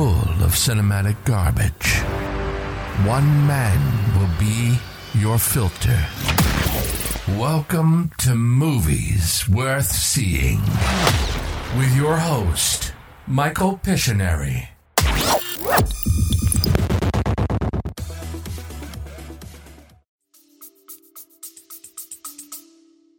full 0.00 0.44
of 0.46 0.52
cinematic 0.52 1.16
garbage. 1.26 1.98
One 3.06 3.46
man 3.46 3.80
will 4.18 4.30
be 4.38 4.78
your 5.12 5.38
filter. 5.38 6.06
Welcome 7.38 8.10
to 8.20 8.34
Movies 8.34 9.46
Worth 9.46 9.92
Seeing 9.92 10.62
with 11.76 11.94
your 11.94 12.16
host, 12.16 12.94
Michael 13.26 13.76
Piscineri. 13.76 14.68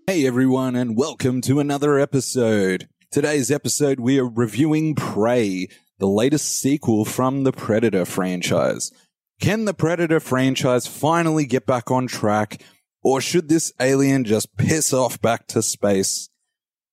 Hey 0.08 0.26
everyone, 0.26 0.76
and 0.76 0.98
welcome 0.98 1.42
to 1.42 1.60
another 1.60 2.00
episode. 2.00 2.90
Today's 3.12 3.52
episode, 3.52 4.00
we 4.00 4.18
are 4.20 4.28
reviewing 4.28 4.96
Prey, 4.96 5.68
the 6.02 6.08
latest 6.08 6.60
sequel 6.60 7.06
from 7.06 7.44
the 7.44 7.52
Predator 7.52 8.06
franchise. 8.06 8.92
Can 9.40 9.66
the 9.66 9.74
Predator 9.74 10.20
franchise 10.20 10.88
finally 10.88 11.46
get 11.46 11.68
back 11.68 11.92
on 11.92 12.08
track, 12.08 12.64
or 13.04 13.22
should 13.22 13.50
this 13.50 13.72
alien 13.80 14.24
just 14.24 14.58
piss 14.58 14.94
off 14.94 15.22
back 15.22 15.46
to 15.50 15.62
space? 15.62 16.30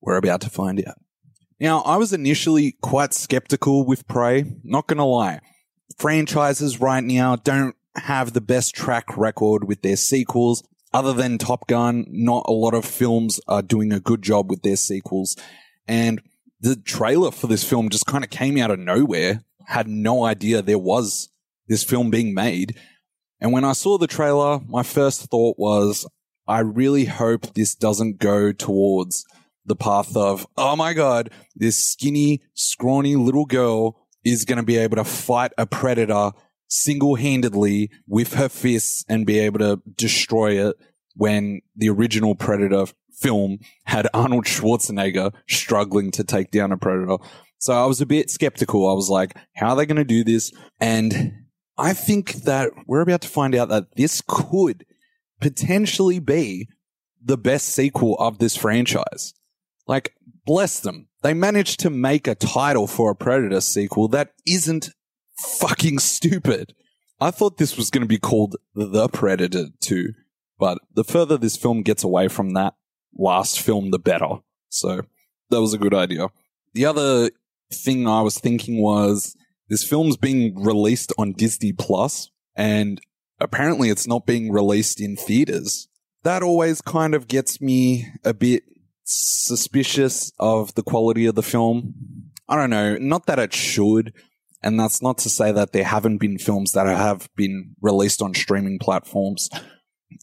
We're 0.03 0.19
about 0.19 0.43
to 0.43 0.51
find 0.51 0.87
out. 0.87 0.97
Now, 1.59 1.81
I 1.81 1.97
was 1.97 2.13
initially 2.13 2.77
quite 2.83 3.15
skeptical 3.15 3.87
with 3.87 4.07
Prey, 4.07 4.45
not 4.63 4.87
gonna 4.87 5.07
lie. 5.07 5.41
Franchises 5.97 6.79
right 6.79 7.03
now 7.03 7.35
don't 7.35 7.77
have 7.97 8.35
the 8.35 8.43
best 8.43 8.75
track 8.75 9.17
record 9.17 9.67
with 9.67 9.81
their 9.81 9.97
sequels. 9.97 10.63
Other 10.93 11.15
than 11.15 11.39
Top 11.39 11.67
Gun, 11.67 12.05
not 12.11 12.45
a 12.47 12.53
lot 12.53 12.75
of 12.75 12.85
films 12.85 13.41
are 13.49 13.63
doing 13.63 13.91
a 13.91 14.01
good 14.01 14.21
job 14.21 14.51
with 14.51 14.61
their 14.61 14.77
sequels. 14.77 15.35
And 15.87 16.21
the 16.61 16.77
trailer 16.77 17.31
for 17.31 17.47
this 17.47 17.65
film 17.65 17.89
just 17.89 18.07
kind 18.07 18.25
of 18.25 18.31
came 18.31 18.59
out 18.59 18.71
of 18.71 18.79
nowhere. 18.79 19.45
Had 19.67 19.89
no 19.89 20.25
idea 20.25 20.63
there 20.63 20.79
was 20.79 21.29
this 21.67 21.85
film 21.85 22.11
being 22.11 22.35
made. 22.35 22.77
And 23.41 23.53
when 23.53 23.65
I 23.65 23.73
saw 23.73 23.99
the 23.99 24.07
trailer, 24.07 24.61
my 24.67 24.83
first 24.83 25.31
thought 25.31 25.59
was, 25.59 26.07
I 26.47 26.61
really 26.61 27.05
hope 27.05 27.55
this 27.55 27.75
doesn't 27.75 28.19
go 28.19 28.53
towards 28.53 29.25
the 29.65 29.77
path 29.77 30.17
of, 30.17 30.47
oh 30.57 30.75
my 30.75 30.95
God, 30.95 31.31
this 31.55 31.85
skinny, 31.85 32.43
scrawny 32.55 33.17
little 33.17 33.45
girl 33.45 34.07
is 34.25 34.45
going 34.45 34.57
to 34.57 34.65
be 34.65 34.79
able 34.79 34.97
to 34.97 35.05
fight 35.05 35.53
a 35.59 35.67
predator 35.67 36.33
single 36.69 37.15
handedly 37.17 37.91
with 38.07 38.35
her 38.35 38.49
fists 38.49 39.05
and 39.09 39.27
be 39.27 39.39
able 39.39 39.59
to 39.59 39.81
destroy 39.97 40.69
it 40.69 40.77
when 41.15 41.61
the 41.77 41.89
original 41.89 42.35
Predator 42.35 42.87
film 43.21 43.59
had 43.85 44.09
Arnold 44.15 44.45
Schwarzenegger 44.45 45.33
struggling 45.49 46.11
to 46.13 46.25
take 46.25 46.51
down 46.51 46.73
a 46.73 46.77
predator. 46.77 47.19
So 47.59 47.73
I 47.73 47.87
was 47.87 48.01
a 48.01 48.07
bit 48.07 48.31
skeptical. 48.31 48.89
I 48.89 48.95
was 48.95 49.09
like, 49.09 49.37
how 49.57 49.71
are 49.71 49.77
they 49.77 49.87
going 49.87 49.97
to 49.97 50.05
do 50.05 50.25
this? 50.25 50.53
And 50.81 51.33
I 51.77 51.93
think 51.93 52.33
that 52.45 52.71
we're 52.87 53.01
about 53.01 53.23
to 53.23 53.29
find 53.29 53.55
out 53.55 53.69
that 53.69 53.97
this 53.97 54.23
could 54.27 54.85
potentially 55.41 56.19
be 56.19 56.69
the 57.23 57.39
best 57.39 57.69
sequel 57.69 58.17
of 58.19 58.39
this 58.39 58.57
franchise. 58.57 59.35
Like, 59.87 60.15
bless 60.45 60.81
them. 60.81 61.09
They 61.23 61.35
managed 61.35 61.81
to 61.81 61.91
make 61.91 62.29
a 62.29 62.35
title 62.35 62.87
for 62.87 63.11
a 63.11 63.17
Predator 63.17 63.61
sequel 63.61 64.09
that 64.09 64.33
isn't 64.47 64.91
fucking 65.59 65.99
stupid. 65.99 66.75
I 67.21 67.33
thought 67.33 67.59
this 67.59 67.77
was 67.77 67.91
going 67.91 68.03
to 68.03 68.09
be 68.09 68.19
called 68.19 68.57
The 68.75 69.09
Predator 69.09 69.67
2, 69.81 70.13
but 70.59 70.79
the 70.95 71.03
further 71.03 71.37
this 71.37 71.57
film 71.57 71.83
gets 71.83 72.05
away 72.05 72.29
from 72.29 72.53
that 72.55 72.75
last 73.17 73.61
film, 73.61 73.91
the 73.91 73.99
better. 73.99 74.39
So 74.69 75.03
that 75.51 75.61
was 75.61 75.75
a 75.75 75.79
good 75.79 75.95
idea. 75.95 76.29
The 76.75 76.85
other 76.85 77.31
thing 77.73 78.07
I 78.07 78.23
was 78.23 78.39
thinking 78.39 78.81
was 78.83 79.37
this 79.69 79.85
film's 79.85 80.17
being 80.17 80.63
released 80.63 81.13
on 81.19 81.33
Disney 81.33 81.73
Plus, 81.73 82.31
and 82.57 83.01
apparently 83.41 83.91
it's 83.91 84.07
not 84.07 84.27
being 84.27 84.51
released 84.51 85.01
in 85.01 85.17
theaters. 85.17 85.89
That 86.23 86.43
always 86.43 86.81
kind 86.81 87.15
of 87.15 87.29
gets 87.29 87.61
me 87.61 88.07
a 88.25 88.35
bit 88.35 88.65
suspicious 89.05 90.33
of 90.39 90.75
the 90.75 90.83
quality 90.83 91.27
of 91.27 91.35
the 91.35 91.43
film. 91.43 91.95
I 92.49 92.57
don't 92.57 92.71
know, 92.71 92.97
not 92.99 93.27
that 93.27 93.39
it 93.39 93.55
should, 93.55 94.13
and 94.63 94.79
that's 94.79 95.03
not 95.03 95.19
to 95.19 95.31
say 95.31 95.53
that 95.53 95.73
there 95.73 95.85
haven't 95.85 96.19
been 96.19 96.39
films 96.39 96.73
that 96.73 96.87
have 96.87 97.29
been 97.37 97.75
released 97.81 98.23
on 98.23 98.35
streaming 98.35 98.79
platforms 98.79 99.49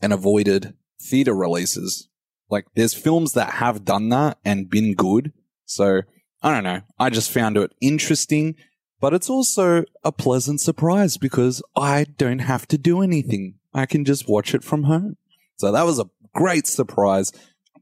and 0.02 0.12
avoided 0.12 0.76
theater 1.02 1.34
releases. 1.34 2.10
Like 2.50 2.66
there's 2.76 2.94
films 2.94 3.34
that 3.34 3.56
have 3.56 3.86
done 3.86 4.10
that 4.10 4.38
and 4.46 4.70
been 4.70 4.94
good. 4.94 5.34
So 5.66 6.02
I 6.42 6.54
don't 6.54 6.64
know. 6.64 6.82
I 7.00 7.10
just 7.10 7.32
found 7.32 7.58
it 7.58 7.72
interesting, 7.82 8.56
but 9.00 9.14
it's 9.14 9.30
also 9.30 9.84
a 10.04 10.12
pleasant 10.12 10.62
surprise 10.62 11.18
because 11.18 11.64
I 11.76 12.06
don't 12.18 12.40
have 12.40 12.68
to 12.68 12.78
do 12.78 13.02
anything. 13.02 13.56
I 13.74 13.86
can 13.86 14.06
just 14.06 14.30
watch 14.30 14.54
it 14.54 14.64
from 14.64 14.84
home. 14.84 15.18
So 15.58 15.72
that 15.72 15.86
was 15.86 16.00
a 16.00 16.10
great 16.34 16.68
surprise. 16.68 17.32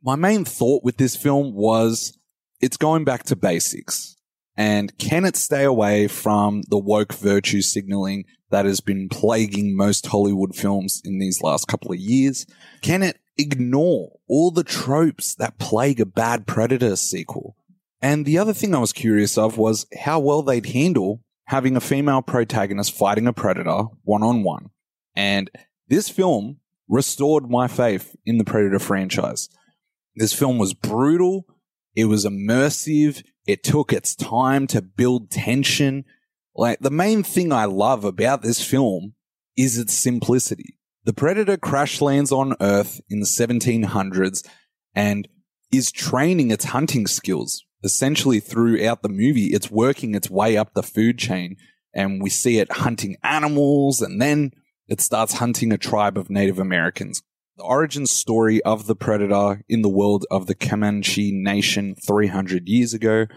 My 0.01 0.15
main 0.15 0.45
thought 0.45 0.83
with 0.83 0.97
this 0.97 1.15
film 1.15 1.53
was 1.53 2.17
it's 2.61 2.77
going 2.77 3.03
back 3.03 3.23
to 3.23 3.35
basics. 3.35 4.15
And 4.55 4.97
can 4.97 5.25
it 5.25 5.35
stay 5.35 5.63
away 5.63 6.07
from 6.07 6.61
the 6.69 6.77
woke 6.77 7.13
virtue 7.13 7.61
signaling 7.61 8.25
that 8.51 8.65
has 8.65 8.81
been 8.81 9.09
plaguing 9.09 9.75
most 9.75 10.05
Hollywood 10.05 10.55
films 10.55 11.01
in 11.03 11.17
these 11.17 11.41
last 11.41 11.67
couple 11.67 11.91
of 11.91 11.97
years? 11.97 12.45
Can 12.81 13.01
it 13.01 13.17
ignore 13.37 14.19
all 14.27 14.51
the 14.51 14.63
tropes 14.63 15.35
that 15.35 15.59
plague 15.59 15.99
a 15.99 16.05
bad 16.05 16.47
Predator 16.47 16.95
sequel? 16.95 17.55
And 18.01 18.25
the 18.25 18.37
other 18.37 18.53
thing 18.53 18.75
I 18.75 18.79
was 18.79 18.91
curious 18.93 19.37
of 19.37 19.57
was 19.57 19.85
how 20.01 20.19
well 20.19 20.41
they'd 20.41 20.65
handle 20.65 21.21
having 21.45 21.75
a 21.75 21.81
female 21.81 22.21
protagonist 22.21 22.93
fighting 22.93 23.27
a 23.27 23.33
Predator 23.33 23.85
one 24.03 24.23
on 24.23 24.43
one. 24.43 24.69
And 25.15 25.49
this 25.87 26.09
film 26.09 26.57
restored 26.87 27.49
my 27.49 27.67
faith 27.67 28.15
in 28.25 28.37
the 28.37 28.43
Predator 28.43 28.79
franchise. 28.79 29.49
This 30.15 30.33
film 30.33 30.57
was 30.57 30.73
brutal. 30.73 31.45
It 31.95 32.05
was 32.05 32.25
immersive. 32.25 33.23
It 33.45 33.63
took 33.63 33.93
its 33.93 34.15
time 34.15 34.67
to 34.67 34.81
build 34.81 35.31
tension. 35.31 36.05
Like 36.55 36.79
the 36.79 36.91
main 36.91 37.23
thing 37.23 37.51
I 37.51 37.65
love 37.65 38.03
about 38.03 38.41
this 38.41 38.63
film 38.63 39.13
is 39.57 39.77
its 39.77 39.93
simplicity. 39.93 40.77
The 41.05 41.13
Predator 41.13 41.57
crash 41.57 41.99
lands 41.99 42.31
on 42.31 42.55
Earth 42.61 43.01
in 43.09 43.19
the 43.19 43.25
1700s 43.25 44.47
and 44.95 45.27
is 45.69 45.91
training 45.91 46.49
its 46.49 46.65
hunting 46.65 47.07
skills. 47.07 47.65
Essentially 47.83 48.39
throughout 48.39 49.01
the 49.01 49.09
movie, 49.09 49.47
it's 49.47 49.69
working 49.69 50.15
its 50.15 50.29
way 50.29 50.55
up 50.55 50.73
the 50.73 50.83
food 50.83 51.17
chain 51.17 51.57
and 51.93 52.21
we 52.21 52.29
see 52.29 52.57
it 52.57 52.71
hunting 52.71 53.17
animals 53.21 54.01
and 54.01 54.21
then 54.21 54.51
it 54.87 55.01
starts 55.01 55.33
hunting 55.33 55.73
a 55.73 55.77
tribe 55.77 56.17
of 56.17 56.29
Native 56.29 56.57
Americans. 56.57 57.21
The 57.57 57.63
origin 57.63 58.05
story 58.05 58.63
of 58.63 58.87
the 58.87 58.95
Predator 58.95 59.61
in 59.67 59.81
the 59.81 59.89
world 59.89 60.25
of 60.31 60.47
the 60.47 60.55
Comanche 60.55 61.33
Nation 61.33 61.95
300 61.95 62.69
years 62.69 62.93
ago. 62.93 63.27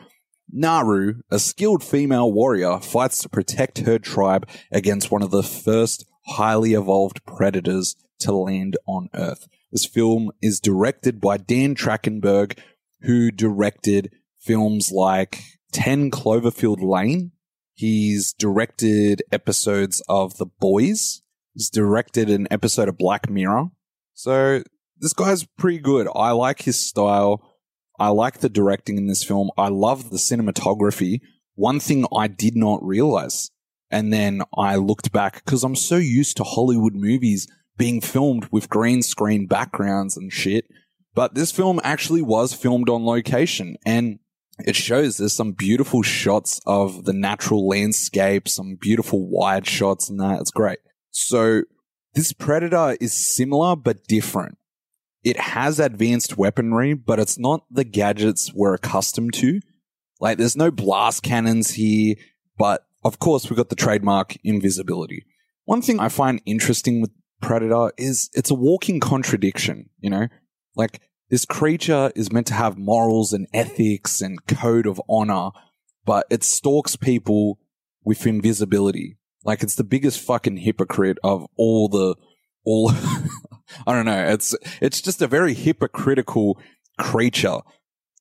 Naru, 0.52 1.14
a 1.32 1.40
skilled 1.40 1.82
female 1.82 2.32
warrior, 2.32 2.78
fights 2.78 3.18
to 3.22 3.28
protect 3.28 3.78
her 3.78 3.98
tribe 3.98 4.48
against 4.70 5.10
one 5.10 5.22
of 5.22 5.32
the 5.32 5.42
first 5.42 6.06
highly 6.26 6.74
evolved 6.74 7.24
predators 7.24 7.96
to 8.20 8.32
land 8.32 8.76
on 8.86 9.08
Earth. 9.14 9.48
This 9.72 9.84
film 9.84 10.30
is 10.40 10.60
directed 10.60 11.20
by 11.20 11.36
Dan 11.36 11.74
Trachtenberg, 11.74 12.58
who 13.02 13.30
directed 13.30 14.10
films 14.38 14.90
like 14.92 15.40
10 15.72 16.10
Cloverfield 16.10 16.80
Lane. 16.80 17.32
He's 17.74 18.32
directed 18.32 19.22
episodes 19.30 20.02
of 20.08 20.38
The 20.38 20.46
Boys. 20.46 21.22
He's 21.52 21.68
directed 21.68 22.30
an 22.30 22.48
episode 22.50 22.88
of 22.88 22.96
Black 22.96 23.28
Mirror. 23.28 23.66
So 24.14 24.62
this 24.98 25.12
guy's 25.12 25.44
pretty 25.44 25.78
good. 25.78 26.08
I 26.14 26.30
like 26.30 26.62
his 26.62 26.80
style. 26.80 27.52
I 27.98 28.08
like 28.08 28.38
the 28.38 28.48
directing 28.48 28.96
in 28.98 29.06
this 29.06 29.24
film. 29.24 29.50
I 29.58 29.68
love 29.68 30.10
the 30.10 30.16
cinematography. 30.16 31.20
One 31.54 31.80
thing 31.80 32.06
I 32.14 32.28
did 32.28 32.56
not 32.56 32.82
realize, 32.82 33.50
and 33.90 34.12
then 34.12 34.42
I 34.56 34.76
looked 34.76 35.12
back 35.12 35.44
because 35.44 35.64
I'm 35.64 35.76
so 35.76 35.96
used 35.96 36.36
to 36.36 36.44
Hollywood 36.44 36.94
movies 36.94 37.46
being 37.76 38.00
filmed 38.00 38.48
with 38.50 38.70
green 38.70 39.02
screen 39.02 39.46
backgrounds 39.46 40.16
and 40.16 40.32
shit. 40.32 40.66
But 41.14 41.34
this 41.34 41.52
film 41.52 41.80
actually 41.82 42.22
was 42.22 42.52
filmed 42.52 42.88
on 42.88 43.04
location 43.04 43.76
and 43.84 44.18
it 44.58 44.76
shows 44.76 45.16
there's 45.16 45.36
some 45.36 45.52
beautiful 45.52 46.02
shots 46.02 46.60
of 46.66 47.04
the 47.04 47.12
natural 47.12 47.68
landscape, 47.68 48.48
some 48.48 48.76
beautiful 48.80 49.28
wide 49.28 49.66
shots 49.66 50.08
and 50.08 50.18
that. 50.20 50.40
It's 50.40 50.50
great. 50.50 50.78
So 51.10 51.62
this 52.14 52.32
Predator 52.32 52.96
is 53.00 53.34
similar 53.34 53.76
but 53.76 54.04
different. 54.06 54.56
It 55.22 55.38
has 55.38 55.78
advanced 55.78 56.38
weaponry, 56.38 56.94
but 56.94 57.18
it's 57.18 57.38
not 57.38 57.64
the 57.70 57.84
gadgets 57.84 58.52
we're 58.54 58.74
accustomed 58.74 59.34
to. 59.34 59.60
Like, 60.20 60.38
there's 60.38 60.56
no 60.56 60.70
blast 60.70 61.22
cannons 61.22 61.72
here, 61.72 62.14
but 62.56 62.86
of 63.06 63.18
course, 63.18 63.48
we've 63.48 63.56
got 63.56 63.68
the 63.68 63.76
trademark 63.76 64.36
invisibility. 64.44 65.24
One 65.64 65.82
thing 65.82 66.00
I 66.00 66.08
find 66.08 66.40
interesting 66.46 67.00
with 67.00 67.10
Predator 67.40 67.92
is 67.96 68.30
it's 68.32 68.50
a 68.50 68.54
walking 68.54 69.00
contradiction, 69.00 69.90
you 69.98 70.10
know? 70.10 70.28
Like, 70.74 71.00
this 71.28 71.44
creature 71.44 72.12
is 72.14 72.32
meant 72.32 72.46
to 72.48 72.54
have 72.54 72.78
morals 72.78 73.32
and 73.32 73.48
ethics 73.52 74.20
and 74.20 74.44
code 74.46 74.86
of 74.86 75.00
honor, 75.08 75.50
but 76.04 76.26
it 76.30 76.44
stalks 76.44 76.94
people 76.94 77.58
with 78.04 78.26
invisibility. 78.26 79.18
Like 79.44 79.62
it's 79.62 79.74
the 79.74 79.84
biggest 79.84 80.20
fucking 80.20 80.58
hypocrite 80.58 81.18
of 81.22 81.46
all 81.56 81.88
the 81.88 82.16
all 82.64 82.90
I 83.86 83.92
don't 83.92 84.06
know. 84.06 84.26
It's 84.28 84.56
it's 84.80 85.00
just 85.00 85.20
a 85.20 85.26
very 85.26 85.54
hypocritical 85.54 86.58
creature 86.98 87.58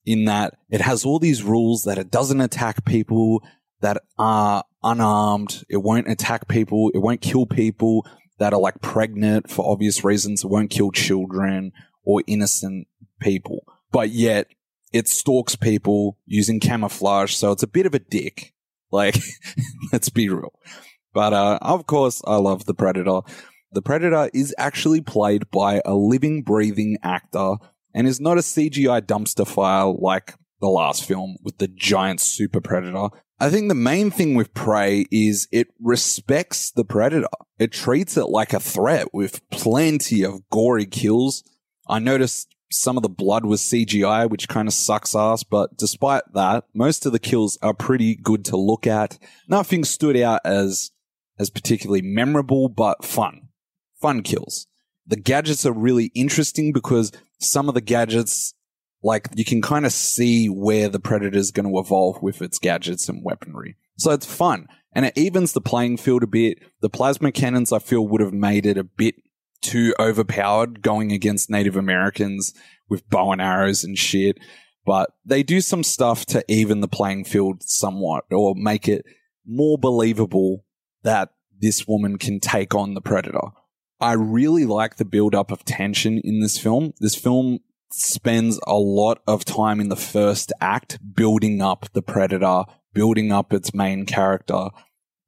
in 0.05 0.25
that 0.25 0.55
it 0.69 0.81
has 0.81 1.05
all 1.05 1.19
these 1.19 1.43
rules 1.43 1.83
that 1.83 1.97
it 1.97 2.11
doesn't 2.11 2.41
attack 2.41 2.85
people 2.85 3.43
that 3.81 4.01
are 4.17 4.63
unarmed. 4.85 5.65
It 5.67 5.77
won't 5.77 6.07
attack 6.07 6.47
people. 6.47 6.91
It 6.93 6.99
won't 6.99 7.19
kill 7.19 7.45
people 7.45 8.07
that 8.39 8.53
are 8.53 8.59
like 8.59 8.81
pregnant 8.81 9.49
for 9.49 9.69
obvious 9.69 10.03
reasons. 10.03 10.43
It 10.43 10.49
won't 10.49 10.69
kill 10.69 10.91
children 10.91 11.73
or 12.03 12.23
innocent 12.27 12.87
people. 13.19 13.65
But 13.91 14.11
yet 14.11 14.47
it 14.93 15.09
stalks 15.09 15.55
people 15.55 16.17
using 16.25 16.59
camouflage. 16.59 17.33
So 17.33 17.51
it's 17.51 17.63
a 17.63 17.67
bit 17.67 17.85
of 17.85 17.93
a 17.93 17.99
dick. 17.99 18.53
Like, 18.91 19.17
let's 19.91 20.09
be 20.09 20.29
real. 20.29 20.57
But, 21.13 21.33
uh, 21.33 21.59
of 21.61 21.85
course, 21.87 22.21
I 22.25 22.35
love 22.35 22.65
the 22.65 22.73
Predator. 22.73 23.21
The 23.71 23.81
Predator 23.81 24.29
is 24.33 24.53
actually 24.57 25.01
played 25.01 25.49
by 25.49 25.81
a 25.83 25.95
living, 25.95 26.43
breathing 26.43 26.97
actor 27.03 27.55
and 27.93 28.07
is 28.07 28.19
not 28.19 28.37
a 28.37 28.41
CGI 28.41 29.01
dumpster 29.01 29.47
fire 29.47 29.87
like 29.87 30.35
the 30.61 30.67
last 30.67 31.05
film 31.05 31.37
with 31.43 31.57
the 31.57 31.67
giant 31.67 32.21
super 32.21 32.61
predator. 32.61 33.09
I 33.39 33.49
think 33.49 33.67
the 33.67 33.75
main 33.75 34.11
thing 34.11 34.35
with 34.35 34.53
Prey 34.53 35.05
is 35.11 35.47
it 35.51 35.67
respects 35.81 36.71
the 36.71 36.85
predator. 36.85 37.27
It 37.59 37.73
treats 37.73 38.15
it 38.15 38.27
like 38.27 38.53
a 38.53 38.59
threat 38.59 39.13
with 39.13 39.47
plenty 39.49 40.23
of 40.23 40.49
gory 40.49 40.85
kills. 40.85 41.43
I 41.87 41.99
noticed 41.99 42.55
some 42.71 42.97
of 42.97 43.03
the 43.03 43.09
blood 43.09 43.45
was 43.45 43.61
CGI, 43.61 44.29
which 44.29 44.47
kind 44.47 44.67
of 44.67 44.73
sucks 44.73 45.15
ass, 45.15 45.43
but 45.43 45.77
despite 45.77 46.23
that, 46.33 46.65
most 46.73 47.05
of 47.05 47.11
the 47.11 47.19
kills 47.19 47.57
are 47.61 47.73
pretty 47.73 48.15
good 48.15 48.45
to 48.45 48.57
look 48.57 48.87
at. 48.87 49.19
Nothing 49.47 49.83
stood 49.83 50.17
out 50.17 50.41
as 50.45 50.91
as 51.37 51.49
particularly 51.49 52.01
memorable, 52.01 52.69
but 52.69 53.03
fun. 53.03 53.49
Fun 54.01 54.21
kills. 54.23 54.67
The 55.05 55.17
gadgets 55.17 55.65
are 55.65 55.73
really 55.73 56.05
interesting 56.15 56.71
because 56.71 57.11
some 57.39 57.67
of 57.67 57.75
the 57.75 57.81
gadgets, 57.81 58.53
like 59.05 59.29
you 59.35 59.45
can 59.45 59.61
kind 59.61 59.85
of 59.85 59.91
see 59.91 60.47
where 60.47 60.89
the 60.89 60.99
predator 60.99 61.37
is 61.37 61.51
going 61.51 61.71
to 61.71 61.79
evolve 61.79 62.23
with 62.23 62.41
its 62.41 62.57
gadgets 62.57 63.07
and 63.07 63.23
weaponry. 63.23 63.77
So 63.99 64.11
it's 64.11 64.25
fun 64.25 64.67
and 64.93 65.05
it 65.05 65.15
evens 65.15 65.53
the 65.53 65.61
playing 65.61 65.97
field 65.97 66.23
a 66.23 66.27
bit. 66.27 66.57
The 66.81 66.89
plasma 66.89 67.31
cannons, 67.31 67.71
I 67.71 67.77
feel, 67.77 68.07
would 68.07 68.19
have 68.19 68.33
made 68.33 68.65
it 68.65 68.79
a 68.79 68.83
bit 68.83 69.15
too 69.61 69.93
overpowered 69.99 70.81
going 70.81 71.11
against 71.11 71.51
Native 71.51 71.75
Americans 71.75 72.51
with 72.89 73.07
bow 73.07 73.31
and 73.31 73.41
arrows 73.41 73.83
and 73.83 73.95
shit. 73.95 74.39
But 74.87 75.11
they 75.23 75.43
do 75.43 75.61
some 75.61 75.83
stuff 75.83 76.25
to 76.27 76.43
even 76.47 76.81
the 76.81 76.87
playing 76.87 77.25
field 77.25 77.61
somewhat 77.61 78.25
or 78.31 78.55
make 78.55 78.87
it 78.87 79.05
more 79.45 79.77
believable 79.77 80.65
that 81.03 81.29
this 81.59 81.87
woman 81.87 82.17
can 82.17 82.39
take 82.39 82.73
on 82.73 82.95
the 82.95 83.01
predator. 83.01 83.49
I 84.01 84.13
really 84.13 84.65
like 84.65 84.95
the 84.95 85.05
build 85.05 85.35
up 85.35 85.51
of 85.51 85.63
tension 85.63 86.19
in 86.23 86.41
this 86.41 86.57
film. 86.57 86.93
This 86.99 87.15
film 87.15 87.59
spends 87.95 88.59
a 88.67 88.75
lot 88.75 89.21
of 89.27 89.45
time 89.45 89.79
in 89.79 89.89
the 89.89 89.95
first 89.95 90.51
act 90.59 90.99
building 91.15 91.61
up 91.61 91.87
the 91.93 92.01
predator, 92.01 92.63
building 92.93 93.31
up 93.31 93.53
its 93.53 93.73
main 93.73 94.05
character. 94.05 94.69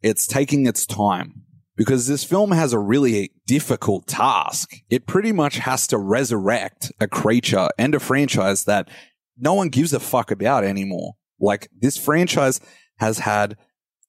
It's 0.01 0.27
taking 0.27 0.65
its 0.65 0.85
time 0.85 1.43
because 1.75 2.07
this 2.07 2.23
film 2.23 2.51
has 2.51 2.73
a 2.73 2.79
really 2.79 3.31
difficult 3.45 4.07
task. 4.07 4.75
It 4.89 5.07
pretty 5.07 5.31
much 5.31 5.57
has 5.59 5.87
to 5.87 5.97
resurrect 5.97 6.91
a 6.99 7.07
creature 7.07 7.69
and 7.77 7.95
a 7.95 7.99
franchise 7.99 8.65
that 8.65 8.89
no 9.37 9.53
one 9.53 9.69
gives 9.69 9.93
a 9.93 9.99
fuck 9.99 10.31
about 10.31 10.63
anymore. 10.63 11.13
Like 11.39 11.69
this 11.79 11.97
franchise 11.97 12.59
has 12.97 13.19
had 13.19 13.55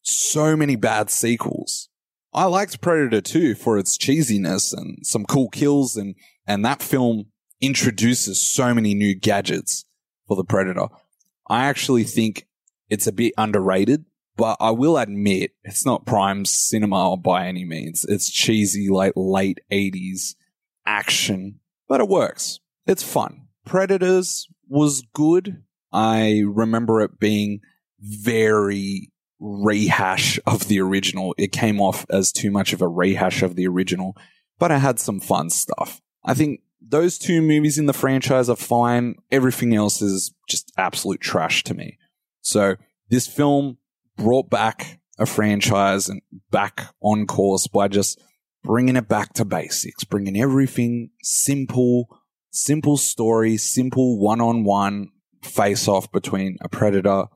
so 0.03 0.57
many 0.57 0.77
bad 0.77 1.11
sequels. 1.11 1.89
I 2.33 2.45
liked 2.45 2.81
Predator 2.81 3.21
2 3.21 3.55
for 3.55 3.79
its 3.79 3.97
cheesiness 3.97 4.73
and 4.77 5.07
some 5.07 5.25
cool 5.25 5.49
kills 5.49 5.97
and, 5.97 6.15
and 6.47 6.65
that 6.65 6.83
film 6.83 7.27
introduces 7.61 8.43
so 8.43 8.75
many 8.75 8.95
new 8.95 9.15
gadgets 9.15 9.85
for 10.27 10.37
the 10.37 10.45
Predator. 10.45 10.89
I 11.49 11.65
actually 11.65 12.05
think 12.05 12.47
it's 12.89 13.07
a 13.07 13.13
bit 13.13 13.35
underrated, 13.37 14.05
but 14.37 14.57
I 14.61 14.71
will 14.71 14.97
admit 14.97 15.53
it's 15.65 15.85
not 15.85 16.07
prime 16.07 16.45
cinema 16.45 17.17
by 17.17 17.47
any 17.47 17.65
means. 17.65 18.05
It's 18.09 18.31
cheesy, 18.31 18.89
like 18.89 19.13
late 19.17 19.59
80s 19.73 20.35
action, 20.87 21.61
but 21.89 22.01
it 22.01 22.09
works. 22.09 22.61
It's 22.87 23.03
fun. 23.03 23.49
Predators 23.65 24.47
was 24.69 25.03
good. 25.13 25.63
I 25.93 26.43
remember 26.47 27.01
it 27.01 27.19
being 27.19 27.61
very 28.01 29.11
rehash 29.41 30.39
of 30.47 30.69
the 30.69 30.81
original. 30.81 31.35
It 31.39 31.53
came 31.53 31.81
off 31.81 32.07
as 32.11 32.33
too 32.33 32.51
much 32.51 32.73
of 32.73 32.83
a 32.83 32.89
rehash 32.89 33.43
of 33.43 33.57
the 33.57 33.67
original, 33.67 34.17
but 34.59 34.71
it 34.71 34.79
had 34.79 34.99
some 34.99 35.21
fun 35.21 35.51
stuff. 35.51 36.01
I 36.25 36.35
think 36.35 36.61
those 36.81 37.19
two 37.19 37.41
movies 37.41 37.79
in 37.79 37.87
the 37.87 37.93
franchise 37.93 38.49
are 38.49 38.57
fine. 38.57 39.17
Everything 39.31 39.75
else 39.75 40.01
is 40.01 40.35
just 40.49 40.73
absolute 40.77 41.21
trash 41.21 41.65
to 41.65 41.75
me. 41.75 41.99
So 42.41 42.77
this 43.11 43.27
film 43.27 43.79
brought 44.17 44.51
back 44.51 45.01
a 45.19 45.27
franchise 45.27 46.09
and 46.09 46.23
back 46.51 46.95
on 47.03 47.27
course 47.27 47.67
by 47.67 47.89
just 47.89 48.21
bringing 48.63 48.97
it 48.97 49.09
back 49.09 49.33
to 49.35 49.45
basics, 49.45 50.05
bringing 50.05 50.41
everything 50.41 51.11
simple, 51.23 52.07
simple 52.51 52.97
story, 52.97 53.57
simple 53.57 54.19
one 54.19 54.41
on 54.41 54.65
one 54.65 55.09
face 55.43 55.89
off 55.89 56.11
between 56.13 56.57
a 56.61 56.69
predator 56.69 57.27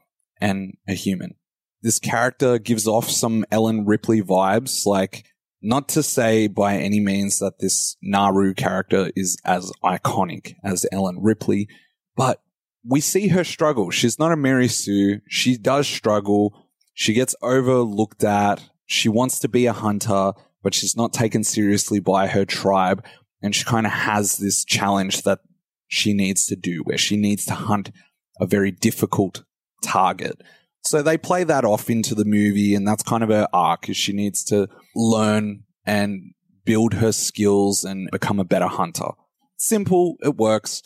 and 0.40 0.76
a 0.88 0.94
human 0.94 1.34
this 1.82 1.98
character 1.98 2.58
gives 2.58 2.86
off 2.86 3.10
some 3.10 3.44
Ellen 3.50 3.84
Ripley 3.84 4.22
vibes. 4.22 4.86
Like, 4.86 5.24
not 5.62 5.88
to 5.90 6.02
say 6.02 6.48
by 6.48 6.76
any 6.76 7.00
means 7.00 7.38
that 7.38 7.60
this 7.60 7.96
Naru 8.02 8.54
character 8.54 9.10
is 9.14 9.38
as 9.44 9.72
iconic 9.84 10.56
as 10.64 10.86
Ellen 10.92 11.18
Ripley, 11.20 11.68
but 12.16 12.42
we 12.86 13.00
see 13.00 13.28
her 13.28 13.44
struggle. 13.44 13.90
She's 13.90 14.18
not 14.18 14.32
a 14.32 14.36
Mary 14.36 14.68
Sue. 14.68 15.20
She 15.28 15.56
does 15.56 15.86
struggle. 15.86 16.66
She 16.94 17.12
gets 17.12 17.36
overlooked 17.40 18.24
at. 18.24 18.68
She 18.86 19.08
wants 19.08 19.38
to 19.40 19.48
be 19.48 19.66
a 19.66 19.72
hunter, 19.72 20.32
but 20.62 20.74
she's 20.74 20.96
not 20.96 21.12
taken 21.12 21.44
seriously 21.44 22.00
by 22.00 22.26
her 22.26 22.44
tribe. 22.44 23.04
And 23.40 23.54
she 23.54 23.64
kind 23.64 23.86
of 23.86 23.92
has 23.92 24.36
this 24.36 24.64
challenge 24.64 25.22
that 25.22 25.40
she 25.86 26.12
needs 26.12 26.46
to 26.46 26.56
do 26.56 26.82
where 26.84 26.98
she 26.98 27.16
needs 27.16 27.44
to 27.46 27.54
hunt 27.54 27.92
a 28.40 28.46
very 28.46 28.70
difficult 28.70 29.44
target. 29.82 30.42
So 30.84 31.02
they 31.02 31.16
play 31.16 31.44
that 31.44 31.64
off 31.64 31.88
into 31.88 32.14
the 32.14 32.24
movie, 32.24 32.74
and 32.74 32.86
that's 32.86 33.02
kind 33.02 33.22
of 33.22 33.28
her 33.28 33.48
arc 33.52 33.88
is 33.88 33.96
she 33.96 34.12
needs 34.12 34.42
to 34.44 34.68
learn 34.94 35.64
and 35.84 36.34
build 36.64 36.94
her 36.94 37.12
skills 37.12 37.84
and 37.84 38.08
become 38.10 38.38
a 38.38 38.44
better 38.44 38.68
hunter. 38.68 39.10
Simple, 39.56 40.16
it 40.20 40.36
works. 40.36 40.82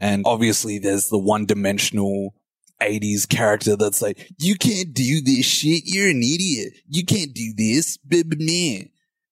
And 0.00 0.22
obviously 0.26 0.78
there's 0.78 1.08
the 1.08 1.18
one 1.18 1.46
dimensional 1.46 2.34
80s 2.80 3.28
character 3.28 3.76
that's 3.76 4.00
like, 4.00 4.30
you 4.38 4.56
can't 4.56 4.94
do 4.94 5.20
this 5.20 5.44
shit. 5.44 5.82
You're 5.84 6.08
an 6.08 6.22
idiot. 6.22 6.72
You 6.88 7.04
can't 7.04 7.34
do 7.34 7.52
this. 7.56 7.98
Man, 8.10 8.88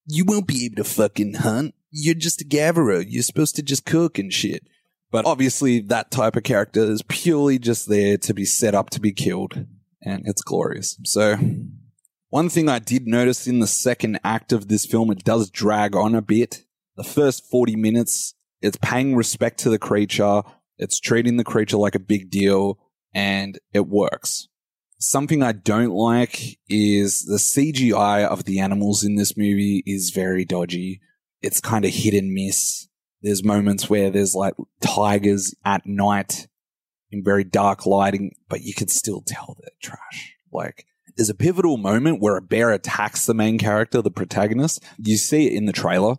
you 0.06 0.24
won't 0.24 0.46
be 0.46 0.66
able 0.66 0.76
to 0.76 0.84
fucking 0.84 1.34
hunt. 1.34 1.74
You're 1.90 2.14
just 2.14 2.42
a 2.42 2.44
gatherer. 2.44 3.00
You're 3.00 3.22
supposed 3.22 3.56
to 3.56 3.62
just 3.62 3.86
cook 3.86 4.18
and 4.18 4.32
shit. 4.32 4.68
But 5.10 5.24
obviously 5.24 5.80
that 5.80 6.10
type 6.10 6.36
of 6.36 6.42
character 6.42 6.82
is 6.82 7.02
purely 7.02 7.58
just 7.58 7.88
there 7.88 8.18
to 8.18 8.34
be 8.34 8.44
set 8.44 8.74
up 8.74 8.90
to 8.90 9.00
be 9.00 9.12
killed 9.12 9.66
and 10.02 10.22
it's 10.26 10.42
glorious. 10.42 10.98
So, 11.04 11.36
one 12.30 12.48
thing 12.48 12.68
I 12.68 12.78
did 12.78 13.06
notice 13.06 13.46
in 13.46 13.58
the 13.58 13.66
second 13.66 14.20
act 14.22 14.52
of 14.52 14.68
this 14.68 14.84
film, 14.84 15.10
it 15.10 15.24
does 15.24 15.50
drag 15.50 15.96
on 15.96 16.14
a 16.14 16.22
bit. 16.22 16.64
The 16.96 17.04
first 17.04 17.48
40 17.50 17.76
minutes, 17.76 18.34
it's 18.60 18.78
paying 18.82 19.16
respect 19.16 19.58
to 19.60 19.70
the 19.70 19.78
creature, 19.78 20.42
it's 20.76 21.00
treating 21.00 21.36
the 21.36 21.44
creature 21.44 21.76
like 21.76 21.94
a 21.94 22.00
big 22.00 22.30
deal, 22.30 22.78
and 23.14 23.58
it 23.72 23.88
works. 23.88 24.48
Something 24.98 25.42
I 25.42 25.52
don't 25.52 25.92
like 25.92 26.58
is 26.68 27.24
the 27.24 27.36
CGI 27.36 28.26
of 28.26 28.44
the 28.44 28.58
animals 28.58 29.04
in 29.04 29.14
this 29.14 29.36
movie 29.36 29.82
is 29.86 30.10
very 30.10 30.44
dodgy. 30.44 31.00
It's 31.40 31.60
kind 31.60 31.84
of 31.84 31.92
hit 31.92 32.14
and 32.14 32.32
miss. 32.32 32.88
There's 33.22 33.44
moments 33.44 33.88
where 33.88 34.10
there's 34.10 34.34
like 34.34 34.54
tigers 34.80 35.54
at 35.64 35.86
night 35.86 36.48
in 37.10 37.24
very 37.24 37.44
dark 37.44 37.86
lighting, 37.86 38.34
but 38.48 38.62
you 38.62 38.74
can 38.74 38.88
still 38.88 39.22
tell 39.24 39.56
they're 39.60 39.70
trash. 39.80 40.34
Like, 40.52 40.87
there's 41.18 41.28
a 41.28 41.34
pivotal 41.34 41.76
moment 41.76 42.20
where 42.20 42.36
a 42.36 42.40
bear 42.40 42.70
attacks 42.70 43.26
the 43.26 43.34
main 43.34 43.58
character, 43.58 44.00
the 44.00 44.10
protagonist. 44.10 44.82
You 44.98 45.16
see 45.16 45.48
it 45.48 45.52
in 45.52 45.66
the 45.66 45.72
trailer, 45.72 46.14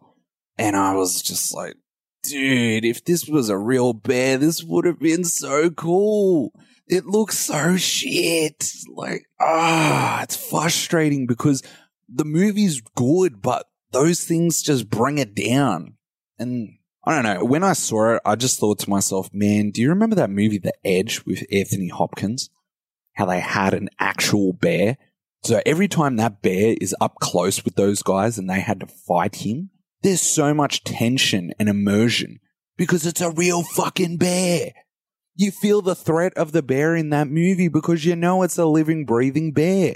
and 0.58 0.75
I 0.75 0.94
was 0.94 1.22
just 1.22 1.56
like, 1.56 1.75
dude, 2.24 2.84
if 2.84 3.06
this 3.06 3.25
was 3.25 3.48
a 3.48 3.58
real 3.58 3.94
bear, 3.94 4.38
this 4.38 4.62
would 4.62 4.86
have 4.86 5.00
been 5.00 5.24
so 5.24 5.70
cool. 5.70 6.51
It 6.86 7.06
looks 7.06 7.38
so 7.38 7.77
shit. 7.77 8.72
Like, 8.94 9.25
ah, 9.39 10.24
it's 10.24 10.36
frustrating 10.36 11.27
because 11.27 11.63
the 12.10 12.25
movie's 12.25 12.82
good, 12.96 13.41
but 13.41 13.68
those 13.91 14.25
things 14.25 14.62
just 14.62 14.89
bring 14.89 15.18
it 15.18 15.34
down. 15.34 15.94
And 16.38 16.77
I 17.06 17.15
don't 17.15 17.24
know. 17.24 17.46
When 17.46 17.63
I 17.63 17.72
saw 17.72 18.15
it, 18.15 18.22
I 18.25 18.36
just 18.36 18.60
thought 18.60 18.79
to 18.79 18.89
myself, 18.89 19.29
man, 19.34 19.72
do 19.72 19.82
you 19.82 19.88
remember 19.89 20.18
that 20.18 20.29
movie, 20.29 20.58
The 20.58 20.74
Edge, 20.84 21.24
with 21.25 21.46
Anthony 21.53 21.88
Hopkins? 21.88 22.50
How 23.19 23.25
they 23.25 23.41
had 23.41 23.73
an 23.73 23.89
actual 23.99 24.53
bear 24.53 24.95
So 25.43 25.61
every 25.65 25.89
time 25.89 26.15
that 26.15 26.41
bear 26.41 26.75
is 26.79 26.95
up 27.01 27.15
close 27.19 27.65
with 27.65 27.75
those 27.75 28.01
guys 28.01 28.38
and 28.38 28.49
they 28.49 28.61
had 28.61 28.79
to 28.79 28.88
fight 28.88 29.35
him, 29.38 29.71
there's 30.03 30.21
so 30.21 30.53
much 30.53 30.85
tension 30.85 31.53
and 31.59 31.67
immersion 31.67 32.39
because 32.77 33.05
it's 33.05 33.19
a 33.19 33.31
real 33.31 33.63
fucking 33.63 34.17
bear. 34.17 34.71
You 35.35 35.51
feel 35.51 35.81
the 35.81 35.95
threat 35.95 36.33
of 36.38 36.53
the 36.53 36.61
bear 36.61 36.95
in 36.95 37.09
that 37.09 37.27
movie 37.27 37.67
because 37.67 38.05
you 38.05 38.15
know 38.15 38.41
it's 38.43 38.57
a 38.57 38.65
living, 38.65 39.03
breathing 39.05 39.51
bear. 39.51 39.95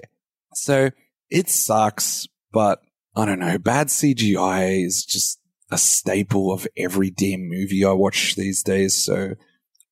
So 0.53 0.91
it 1.29 1.49
sucks, 1.49 2.27
but 2.51 2.81
I 3.15 3.25
don't 3.25 3.39
know. 3.39 3.57
Bad 3.57 3.87
CGI 3.87 4.85
is 4.85 5.05
just 5.05 5.39
a 5.71 5.77
staple 5.77 6.51
of 6.51 6.67
every 6.75 7.09
damn 7.09 7.47
movie 7.47 7.85
I 7.85 7.91
watch 7.91 8.35
these 8.35 8.63
days. 8.63 9.01
So 9.01 9.35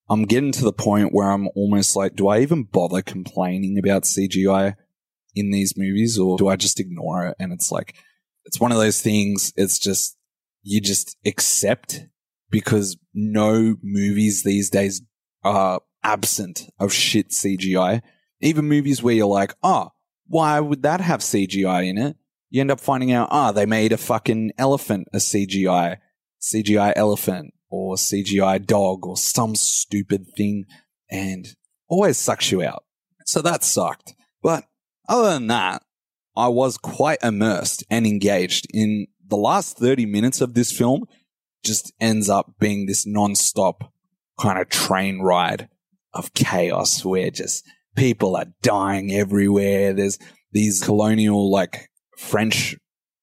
I'm 0.10 0.24
getting 0.24 0.51
to 0.53 0.63
the 0.63 0.74
point 0.74 1.13
where 1.13 1.31
I'm 1.31 1.48
almost 1.55 1.96
like, 1.96 2.15
do 2.15 2.27
I 2.27 2.39
even 2.39 2.63
bother 2.63 3.01
complaining 3.01 3.77
about 3.77 4.03
CGI 4.03 4.75
in 5.36 5.51
these 5.51 5.77
movies 5.77 6.20
or 6.20 6.38
do 6.38 6.48
I 6.48 6.55
just 6.55 6.79
ignore 6.79 7.27
it? 7.27 7.38
And 7.39 7.53
it's 7.53 7.72
like, 7.72 7.96
it's 8.46 8.60
one 8.60 8.72
of 8.72 8.77
those 8.77 9.01
things. 9.01 9.53
It's 9.55 9.79
just, 9.79 10.17
you 10.63 10.81
just 10.81 11.17
accept 11.25 12.08
because 12.50 12.98
no 13.13 13.77
movies 13.81 14.43
these 14.43 14.70
days 14.70 15.01
are 15.43 15.79
absent 16.03 16.70
of 16.79 16.91
shit 16.91 17.29
CGI. 17.29 18.01
Even 18.41 18.67
movies 18.67 19.01
where 19.01 19.15
you're 19.15 19.27
like, 19.27 19.53
oh, 19.63 19.91
why 20.27 20.60
would 20.60 20.84
that 20.84 21.01
have 21.01 21.22
CGI 21.22 21.88
in 21.88 21.98
it? 21.98 22.17
You 22.50 22.62
end 22.62 22.72
up 22.72 22.79
finding 22.79 23.12
out, 23.13 23.29
ah, 23.31 23.50
oh, 23.50 23.53
they 23.53 23.65
made 23.65 23.93
a 23.93 23.98
fucking 23.98 24.51
elephant 24.58 25.08
a 25.13 25.17
CGI, 25.17 25.98
CGI 26.41 26.93
elephant 26.96 27.53
or 27.71 27.95
CGI 27.95 28.65
dog 28.65 29.07
or 29.07 29.17
some 29.17 29.55
stupid 29.55 30.27
thing 30.35 30.65
and 31.09 31.55
always 31.87 32.17
sucks 32.17 32.51
you 32.51 32.61
out. 32.61 32.83
So 33.25 33.41
that 33.41 33.63
sucked. 33.63 34.13
But 34.43 34.65
other 35.07 35.31
than 35.31 35.47
that, 35.47 35.83
I 36.35 36.47
was 36.47 36.77
quite 36.77 37.19
immersed 37.23 37.83
and 37.89 38.05
engaged 38.05 38.67
in 38.73 39.07
the 39.25 39.37
last 39.37 39.77
30 39.77 40.05
minutes 40.05 40.41
of 40.41 40.53
this 40.53 40.71
film 40.71 41.05
just 41.63 41.93
ends 41.99 42.29
up 42.29 42.53
being 42.59 42.85
this 42.85 43.05
non-stop 43.05 43.91
kind 44.39 44.59
of 44.59 44.69
train 44.69 45.21
ride 45.21 45.69
of 46.13 46.33
chaos 46.33 47.05
where 47.05 47.29
just 47.29 47.63
people 47.95 48.35
are 48.35 48.47
dying 48.61 49.13
everywhere. 49.13 49.93
There's 49.93 50.17
these 50.51 50.81
colonial, 50.81 51.51
like 51.51 51.89
French, 52.17 52.75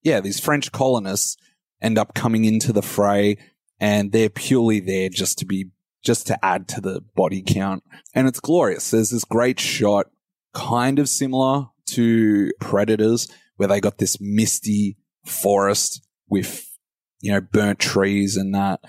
yeah, 0.03 0.19
these 0.19 0.39
French 0.39 0.71
colonists 0.71 1.35
end 1.81 1.97
up 1.97 2.13
coming 2.13 2.45
into 2.45 2.73
the 2.73 2.81
fray 2.81 3.37
and 3.79 4.11
they're 4.11 4.29
purely 4.29 4.79
there 4.79 5.09
just 5.09 5.37
to 5.39 5.45
be, 5.45 5.67
just 6.03 6.27
to 6.27 6.45
add 6.45 6.67
to 6.69 6.81
the 6.81 7.01
body 7.15 7.43
count. 7.45 7.83
And 8.13 8.27
it's 8.27 8.39
glorious. 8.39 8.91
There's 8.91 9.11
this 9.11 9.23
great 9.23 9.59
shot, 9.59 10.07
kind 10.53 10.99
of 10.99 11.09
similar 11.09 11.67
to 11.87 12.51
Predators, 12.59 13.31
where 13.57 13.67
they 13.67 13.79
got 13.79 13.97
this 13.97 14.19
misty 14.19 14.97
forest 15.25 16.05
with, 16.27 16.69
you 17.21 17.31
know, 17.31 17.41
burnt 17.41 17.79
trees 17.79 18.37
and 18.37 18.53
that. 18.55 18.79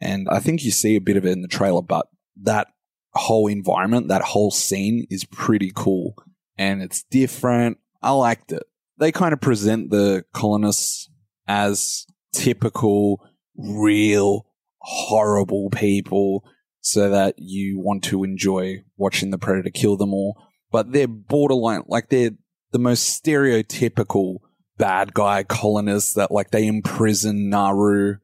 And 0.00 0.28
I 0.30 0.40
think 0.40 0.64
you 0.64 0.70
see 0.70 0.96
a 0.96 1.00
bit 1.00 1.16
of 1.16 1.24
it 1.24 1.32
in 1.32 1.42
the 1.42 1.48
trailer, 1.48 1.82
but 1.82 2.08
that 2.42 2.68
whole 3.14 3.46
environment, 3.46 4.08
that 4.08 4.22
whole 4.22 4.50
scene 4.50 5.06
is 5.10 5.24
pretty 5.24 5.70
cool 5.74 6.14
and 6.56 6.82
it's 6.82 7.04
different. 7.04 7.78
I 8.02 8.10
liked 8.12 8.52
it. 8.52 8.64
They 8.98 9.12
kind 9.12 9.32
of 9.32 9.40
present 9.40 9.90
the 9.90 10.24
colonists 10.32 11.08
as 11.46 12.06
typical, 12.32 13.26
real, 13.56 14.46
horrible 14.78 15.70
people 15.70 16.44
so 16.80 17.10
that 17.10 17.34
you 17.38 17.78
want 17.78 18.02
to 18.04 18.24
enjoy 18.24 18.82
watching 18.96 19.30
the 19.30 19.38
predator 19.38 19.70
kill 19.70 19.96
them 19.96 20.12
all. 20.12 20.36
But 20.70 20.92
they're 20.92 21.06
borderline, 21.06 21.84
like 21.86 22.08
they're 22.08 22.32
the 22.72 22.78
most 22.78 23.22
stereotypical 23.22 24.38
bad 24.78 25.14
guy 25.14 25.44
colonists 25.44 26.14
that 26.14 26.32
like 26.32 26.50
they 26.50 26.66
imprison 26.66 27.50
Naru 27.50 28.16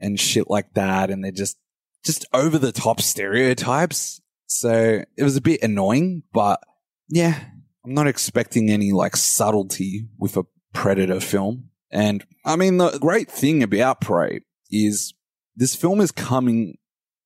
and 0.00 0.18
shit 0.18 0.50
like 0.50 0.74
that. 0.74 1.10
And 1.10 1.22
they're 1.22 1.30
just, 1.30 1.58
just 2.04 2.24
over 2.32 2.58
the 2.58 2.72
top 2.72 3.00
stereotypes. 3.00 4.20
So 4.46 5.04
it 5.16 5.22
was 5.22 5.36
a 5.36 5.42
bit 5.42 5.62
annoying, 5.62 6.24
but 6.32 6.60
yeah, 7.08 7.38
I'm 7.84 7.94
not 7.94 8.08
expecting 8.08 8.70
any 8.70 8.92
like 8.92 9.16
subtlety 9.16 10.08
with 10.18 10.36
a 10.36 10.44
Predator 10.72 11.20
film. 11.20 11.70
And 11.90 12.24
I 12.44 12.56
mean, 12.56 12.78
the 12.78 12.98
great 12.98 13.30
thing 13.30 13.62
about 13.62 14.00
Prey 14.00 14.40
is 14.70 15.14
this 15.56 15.74
film 15.74 16.00
is 16.00 16.10
coming 16.10 16.78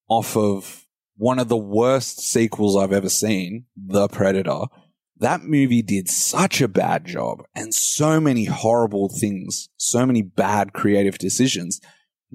off 0.09 0.37
of 0.37 0.87
one 1.17 1.39
of 1.39 1.49
the 1.49 1.57
worst 1.57 2.21
sequels 2.21 2.77
I've 2.77 2.93
ever 2.93 3.09
seen, 3.09 3.67
The 3.77 4.09
Predator. 4.09 4.63
That 5.19 5.43
movie 5.43 5.83
did 5.83 6.09
such 6.09 6.61
a 6.61 6.69
bad 6.69 7.05
job 7.05 7.45
and 7.55 7.73
so 7.73 8.21
many 8.21 8.45
horrible 8.45 9.09
things, 9.09 9.69
so 9.77 10.05
many 10.05 10.23
bad 10.23 10.73
creative 10.73 11.19
decisions 11.19 11.81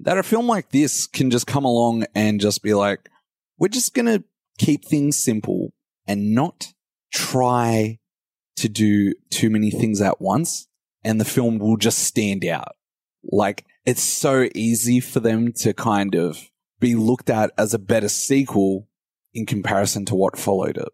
that 0.03 0.17
a 0.17 0.23
film 0.23 0.47
like 0.47 0.69
this 0.69 1.07
can 1.07 1.29
just 1.29 1.47
come 1.47 1.65
along 1.65 2.05
and 2.15 2.39
just 2.39 2.63
be 2.63 2.73
like, 2.73 3.09
we're 3.57 3.67
just 3.67 3.93
going 3.93 4.05
to 4.05 4.23
keep 4.57 4.85
things 4.85 5.17
simple 5.17 5.73
and 6.07 6.33
not 6.33 6.73
try 7.13 7.99
to 8.55 8.69
do 8.69 9.13
too 9.29 9.49
many 9.49 9.71
things 9.71 10.01
at 10.01 10.21
once. 10.21 10.67
And 11.03 11.19
the 11.19 11.25
film 11.25 11.59
will 11.59 11.77
just 11.77 11.99
stand 11.99 12.45
out. 12.45 12.75
Like 13.23 13.65
it's 13.85 14.03
so 14.03 14.47
easy 14.55 14.99
for 14.99 15.19
them 15.19 15.53
to 15.53 15.73
kind 15.73 16.15
of 16.15 16.49
be 16.79 16.95
looked 16.95 17.29
at 17.29 17.51
as 17.57 17.73
a 17.73 17.79
better 17.79 18.09
sequel 18.09 18.87
in 19.33 19.45
comparison 19.45 20.05
to 20.05 20.15
what 20.15 20.37
followed 20.37 20.77
it. 20.77 20.89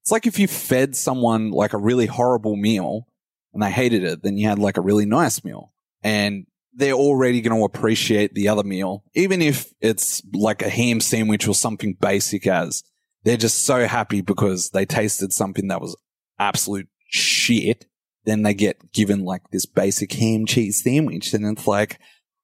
It's 0.00 0.12
like 0.12 0.26
if 0.26 0.38
you 0.38 0.46
fed 0.46 0.94
someone 0.96 1.50
like 1.50 1.72
a 1.72 1.78
really 1.78 2.06
horrible 2.06 2.56
meal 2.56 3.06
and 3.52 3.62
they 3.62 3.70
hated 3.70 4.04
it, 4.04 4.22
then 4.22 4.36
you 4.36 4.48
had 4.48 4.58
like 4.58 4.76
a 4.76 4.82
really 4.82 5.06
nice 5.06 5.42
meal 5.44 5.72
and 6.02 6.46
they're 6.74 6.92
already 6.92 7.40
going 7.40 7.58
to 7.58 7.64
appreciate 7.64 8.34
the 8.34 8.48
other 8.48 8.62
meal, 8.62 9.02
even 9.14 9.40
if 9.42 9.72
it's 9.80 10.22
like 10.32 10.62
a 10.62 10.68
ham 10.68 11.00
sandwich 11.00 11.48
or 11.48 11.54
something 11.54 11.94
basic 11.94 12.46
as 12.46 12.82
they're 13.24 13.36
just 13.36 13.64
so 13.64 13.86
happy 13.86 14.20
because 14.20 14.70
they 14.70 14.84
tasted 14.84 15.32
something 15.32 15.68
that 15.68 15.80
was 15.80 15.96
absolute 16.38 16.88
shit. 17.08 17.86
Then 18.26 18.42
they 18.42 18.52
get 18.54 18.92
given 18.92 19.24
like 19.24 19.50
this 19.50 19.64
basic 19.64 20.12
ham 20.12 20.44
cheese 20.44 20.82
sandwich 20.82 21.32
and 21.32 21.46
it's 21.46 21.66
like, 21.66 21.98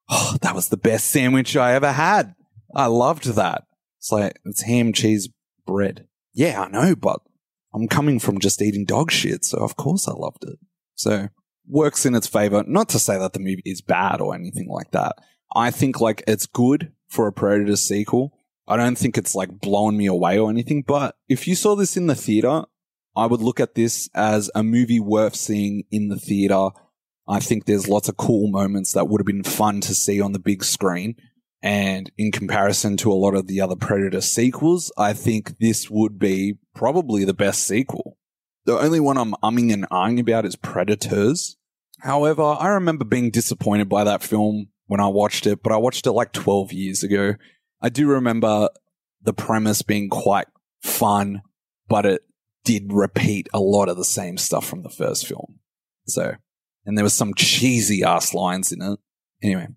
oh, 0.09 0.37
that 0.41 0.55
was 0.55 0.69
the 0.69 0.77
best 0.77 1.11
sandwich 1.11 1.57
I 1.57 1.75
ever 1.75 1.93
had. 1.93 2.35
I 2.75 2.87
loved 2.87 3.25
that. 3.25 3.65
It's 3.99 4.11
like, 4.11 4.39
it's 4.45 4.63
ham 4.63 4.93
cheese 4.93 5.29
bread. 5.67 6.07
Yeah, 6.33 6.63
I 6.63 6.69
know, 6.69 6.97
but 6.97 7.21
I'm 7.75 7.89
coming 7.89 8.19
from 8.19 8.39
just 8.39 8.63
eating 8.63 8.85
dog 8.85 9.11
shit, 9.11 9.45
so 9.45 9.59
of 9.59 9.77
course 9.77 10.09
I 10.09 10.13
loved 10.13 10.45
it. 10.45 10.59
So 10.95 11.29
works 11.69 12.07
in 12.07 12.15
its 12.15 12.27
favor. 12.27 12.65
Not 12.67 12.89
to 12.91 12.99
say 12.99 13.19
that 13.19 13.33
the 13.33 13.41
movie 13.41 13.63
is 13.65 13.81
bad 13.81 14.21
or 14.21 14.35
anything 14.35 14.69
like 14.69 14.91
that. 14.93 15.17
I 15.55 15.71
think 15.71 16.01
like 16.01 16.23
it's 16.27 16.47
good 16.47 16.93
for 17.09 17.27
a 17.27 17.33
Predator 17.33 17.77
sequel. 17.77 18.33
I 18.67 18.77
don't 18.77 18.97
think 18.97 19.19
it's 19.19 19.35
like 19.35 19.61
blowing 19.61 19.97
me 19.97 20.07
away 20.07 20.39
or 20.39 20.49
anything, 20.49 20.83
but 20.87 21.17
if 21.29 21.49
you 21.49 21.55
saw 21.55 21.75
this 21.75 21.97
in 21.97 22.07
the 22.07 22.15
theater, 22.15 22.65
I 23.15 23.27
would 23.27 23.43
look 23.43 23.61
at 23.61 23.75
this 23.75 24.09
as 24.15 24.51
a 24.55 24.63
movie 24.63 25.01
worth 25.01 25.35
seeing 25.35 25.85
in 25.91 26.09
the 26.09 26.19
theater. 26.19 26.71
I 27.29 27.41
think 27.41 27.65
there's 27.65 27.89
lots 27.89 28.09
of 28.09 28.17
cool 28.17 28.49
moments 28.49 28.93
that 28.93 29.09
would 29.09 29.21
have 29.21 29.27
been 29.27 29.45
fun 29.45 29.81
to 29.83 29.95
see 29.95 30.21
on 30.21 30.33
the 30.33 30.39
big 30.39 30.65
screen. 30.65 31.17
And 31.63 32.11
in 32.19 32.33
comparison 32.33 32.97
to 32.99 33.13
a 33.13 33.15
lot 33.15 33.35
of 33.35 33.47
the 33.47 33.61
other 33.61 33.77
Predator 33.77 34.21
sequels, 34.21 34.91
I 34.99 35.13
think 35.13 35.59
this 35.59 35.89
would 35.89 36.19
be 36.19 36.55
probably 36.75 37.25
the 37.25 37.35
best 37.35 37.65
sequel. 37.65 38.17
The 38.65 38.79
only 38.79 39.01
one 39.01 39.17
I'm 39.17 39.35
umming 39.43 39.73
and 39.73 39.89
ahhing 39.91 40.21
about 40.21 40.45
is 40.45 40.57
Predators. 40.57 41.57
However, 42.01 42.43
I 42.43 42.69
remember 42.69 43.05
being 43.05 43.31
disappointed 43.31 43.89
by 43.89 44.03
that 44.05 44.23
film 44.23 44.69
when 44.87 45.01
I 45.01 45.07
watched 45.07 45.47
it, 45.47 45.63
but 45.63 45.73
I 45.73 45.77
watched 45.77 46.07
it 46.07 46.13
like 46.13 46.33
12 46.33 46.73
years 46.73 47.05
ago. 47.05 47.35
I 47.81 47.89
do 47.89 48.09
remember 48.09 48.69
the 49.23 49.33
premise 49.33 49.83
being 49.83 50.09
quite 50.09 50.49
fun, 50.83 51.43
but 51.89 52.07
it 52.07 52.23
did 52.65 52.93
repeat 52.93 53.49
a 53.53 53.61
lot 53.61 53.89
of 53.89 53.97
the 53.97 54.05
same 54.05 54.39
stuff 54.39 54.67
from 54.67 54.83
the 54.83 54.91
first 54.91 55.27
film. 55.27 55.59
So, 56.07 56.37
and 56.85 56.97
there 56.97 57.05
was 57.05 57.15
some 57.15 57.35
cheesy 57.35 58.03
ass 58.03 58.35
lines 58.35 58.73
in 58.73 58.83
it. 58.83 58.99
Anyway, 59.43 59.69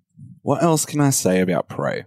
what 0.42 0.64
else 0.64 0.86
can 0.86 1.02
I 1.02 1.10
say 1.10 1.42
about 1.42 1.70
Prey? 1.70 2.06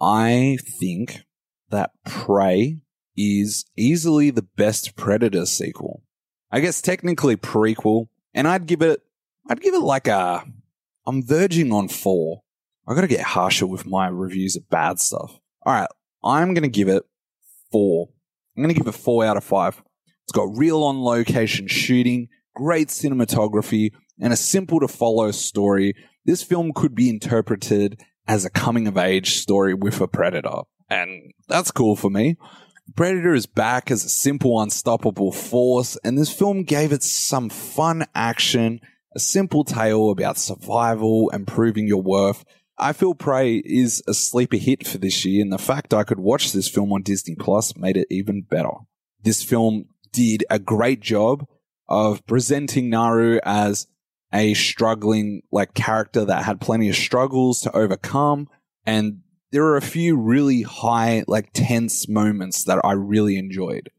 I 0.00 0.58
think 0.78 1.22
that 1.70 1.90
Prey 2.04 2.78
is 3.16 3.64
easily 3.76 4.30
the 4.30 4.46
best 4.56 4.96
Predator 4.96 5.46
sequel. 5.46 6.02
I 6.50 6.60
guess 6.60 6.80
technically 6.80 7.36
prequel, 7.36 8.08
and 8.34 8.46
I'd 8.46 8.66
give 8.66 8.82
it, 8.82 9.02
I'd 9.48 9.60
give 9.60 9.74
it 9.74 9.80
like 9.80 10.06
a, 10.06 10.44
I'm 11.06 11.22
verging 11.22 11.72
on 11.72 11.88
four. 11.88 12.42
I 12.88 12.94
gotta 12.94 13.08
get 13.08 13.20
harsher 13.20 13.66
with 13.66 13.86
my 13.86 14.08
reviews 14.08 14.56
of 14.56 14.68
bad 14.68 15.00
stuff. 15.00 15.40
Alright, 15.66 15.88
I'm 16.22 16.54
gonna 16.54 16.68
give 16.68 16.88
it 16.88 17.04
four. 17.72 18.08
I'm 18.56 18.62
gonna 18.62 18.74
give 18.74 18.86
it 18.86 18.92
four 18.92 19.24
out 19.24 19.36
of 19.36 19.44
five. 19.44 19.82
It's 20.26 20.32
got 20.32 20.56
real 20.56 20.82
on 20.82 21.02
location 21.02 21.68
shooting, 21.68 22.28
great 22.54 22.88
cinematography, 22.88 23.92
and 24.20 24.32
a 24.32 24.36
simple 24.36 24.80
to 24.80 24.88
follow 24.88 25.30
story 25.30 25.94
this 26.26 26.42
film 26.42 26.72
could 26.74 26.94
be 26.94 27.08
interpreted 27.08 28.00
as 28.26 28.44
a 28.44 28.50
coming 28.50 28.88
of 28.88 28.98
age 28.98 29.36
story 29.36 29.74
with 29.74 30.00
a 30.00 30.08
predator. 30.08 30.62
And 30.90 31.32
that's 31.46 31.70
cool 31.70 31.94
for 31.94 32.10
me. 32.10 32.36
Predator 32.96 33.32
is 33.32 33.46
back 33.46 33.90
as 33.92 34.04
a 34.04 34.08
simple, 34.08 34.60
unstoppable 34.60 35.30
force, 35.32 35.96
and 36.04 36.18
this 36.18 36.32
film 36.32 36.64
gave 36.64 36.92
it 36.92 37.04
some 37.04 37.48
fun 37.48 38.06
action, 38.14 38.80
a 39.14 39.20
simple 39.20 39.62
tale 39.62 40.10
about 40.10 40.36
survival 40.36 41.30
and 41.30 41.46
proving 41.46 41.86
your 41.86 42.02
worth. 42.02 42.44
I 42.78 42.92
feel 42.92 43.14
Prey 43.14 43.56
is 43.64 44.02
a 44.06 44.14
sleeper 44.14 44.56
hit 44.56 44.86
for 44.86 44.98
this 44.98 45.24
year, 45.24 45.42
and 45.42 45.52
the 45.52 45.58
fact 45.58 45.94
I 45.94 46.04
could 46.04 46.20
watch 46.20 46.52
this 46.52 46.68
film 46.68 46.92
on 46.92 47.02
Disney 47.02 47.36
Plus 47.36 47.76
made 47.76 47.96
it 47.96 48.08
even 48.10 48.42
better. 48.42 48.70
This 49.22 49.42
film 49.42 49.86
did 50.12 50.44
a 50.50 50.58
great 50.58 51.00
job 51.00 51.46
of 51.88 52.26
presenting 52.26 52.90
Naru 52.90 53.38
as 53.44 53.86
a 54.32 54.54
struggling 54.54 55.42
like 55.52 55.74
character 55.74 56.24
that 56.24 56.44
had 56.44 56.60
plenty 56.60 56.88
of 56.88 56.96
struggles 56.96 57.60
to 57.60 57.76
overcome 57.76 58.48
and 58.84 59.20
there 59.52 59.64
are 59.64 59.76
a 59.76 59.82
few 59.82 60.16
really 60.16 60.62
high, 60.62 61.24
like 61.26 61.50
tense 61.52 62.08
moments 62.08 62.64
that 62.64 62.80
I 62.84 62.92
really 62.92 63.38
enjoyed. 63.38 63.90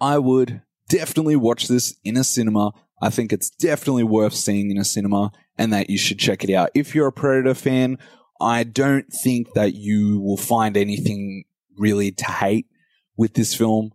I 0.00 0.18
would 0.18 0.62
definitely 0.88 1.36
watch 1.36 1.68
this 1.68 1.94
in 2.04 2.16
a 2.16 2.24
cinema. 2.24 2.72
I 3.00 3.10
think 3.10 3.32
it's 3.32 3.50
definitely 3.50 4.04
worth 4.04 4.34
seeing 4.34 4.70
in 4.70 4.78
a 4.78 4.84
cinema 4.84 5.32
and 5.56 5.72
that 5.72 5.90
you 5.90 5.98
should 5.98 6.18
check 6.18 6.44
it 6.44 6.52
out. 6.52 6.70
If 6.74 6.94
you're 6.94 7.06
a 7.06 7.12
Predator 7.12 7.54
fan, 7.54 7.98
I 8.40 8.64
don't 8.64 9.10
think 9.12 9.54
that 9.54 9.74
you 9.74 10.20
will 10.20 10.36
find 10.36 10.76
anything 10.76 11.44
really 11.78 12.12
to 12.12 12.24
hate 12.24 12.66
with 13.16 13.34
this 13.34 13.54
film. 13.54 13.92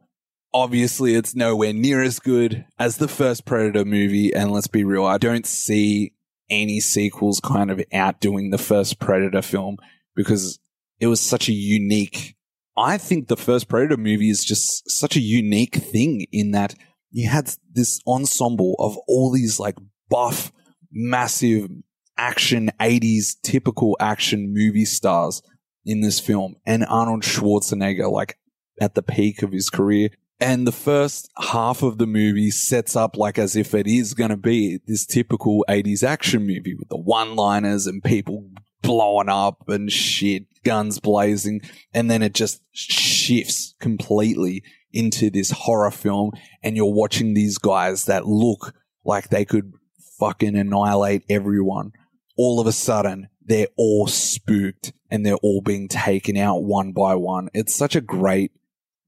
Obviously, 0.54 1.16
it's 1.16 1.36
nowhere 1.36 1.74
near 1.74 2.02
as 2.02 2.20
good 2.20 2.66
as 2.78 2.98
the 2.98 3.08
first 3.08 3.46
Predator 3.46 3.86
movie. 3.86 4.34
And 4.34 4.52
let's 4.52 4.68
be 4.68 4.84
real, 4.84 5.06
I 5.06 5.18
don't 5.18 5.46
see 5.46 6.14
any 6.50 6.82
sequels 6.82 7.40
kind 7.40 7.72
of 7.72 7.82
outdoing 7.94 8.50
the 8.50 8.58
first 8.58 9.00
Predator 9.00 9.42
film 9.42 9.78
because 10.16 10.60
it 11.00 11.08
was 11.08 11.22
such 11.22 11.48
a 11.48 11.54
unique. 11.54 12.36
I 12.78 12.98
think 12.98 13.28
the 13.28 13.38
first 13.38 13.70
Predator 13.70 13.98
movie 13.98 14.30
is 14.30 14.44
just 14.44 14.90
such 14.90 15.16
a 15.16 15.22
unique 15.22 15.76
thing 15.76 16.26
in 16.32 16.52
that 16.52 16.76
you 17.12 17.30
had 17.30 17.54
this 17.72 18.02
ensemble 18.08 18.76
of 18.80 18.98
all 19.08 19.32
these 19.32 19.60
like 19.60 19.78
buff, 20.10 20.52
massive 20.92 21.70
action 22.18 22.72
80s 22.80 23.36
typical 23.42 23.98
action 24.00 24.54
movie 24.54 24.86
stars 24.86 25.42
in 25.86 26.02
this 26.02 26.20
film 26.20 26.56
and 26.66 26.86
Arnold 26.86 27.24
Schwarzenegger 27.24 28.12
like 28.12 28.38
at 28.80 28.96
the 28.96 29.02
peak 29.02 29.42
of 29.42 29.52
his 29.52 29.70
career. 29.70 30.10
And 30.42 30.66
the 30.66 30.72
first 30.72 31.30
half 31.38 31.84
of 31.84 32.00
the 32.00 32.08
movie 32.08 32.50
sets 32.50 32.96
up 32.96 33.16
like 33.16 33.38
as 33.38 33.56
if 33.56 33.76
it 33.76 33.86
is 33.86 34.16
going 34.16 34.32
to 34.32 34.38
be 34.38 34.80
this 34.88 35.06
typical 35.06 35.64
80s 35.70 36.04
action 36.04 36.48
movie 36.48 36.74
with 36.74 36.90
the 36.90 36.98
one 36.98 37.36
liners 37.36 37.86
and 37.86 38.04
people 38.04 38.50
blowing 38.82 39.30
up 39.30 39.70
and 39.70 39.92
shit, 39.92 40.48
guns 40.64 41.00
blazing, 41.00 41.62
and 41.94 42.10
then 42.10 42.24
it 42.24 42.34
just 42.34 42.64
shifts 42.72 43.76
completely 43.80 44.64
into 44.92 45.30
this 45.30 45.52
horror 45.52 45.92
film 45.92 46.32
and 46.64 46.76
you're 46.76 46.92
watching 46.92 47.36
these 47.36 47.60
guys 47.60 48.06
that 48.06 48.26
look 48.26 48.74
like 49.06 49.30
they 49.30 49.46
could 49.46 49.72
fucking 50.20 50.58
annihilate 50.58 51.24
everyone. 51.30 51.92
All 52.36 52.60
of 52.60 52.66
a 52.66 52.72
sudden, 52.72 53.30
they're 53.46 53.68
all 53.78 54.08
spooked 54.08 54.92
and 55.12 55.24
they're 55.24 55.36
all 55.36 55.62
being 55.62 55.88
taken 55.88 56.36
out 56.36 56.64
one 56.64 56.94
by 56.94 57.14
one. 57.14 57.50
It's 57.54 57.76
such 57.76 57.96
a 57.96 58.02
great, 58.02 58.52